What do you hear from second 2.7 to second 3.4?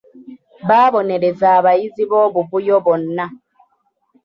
bonna.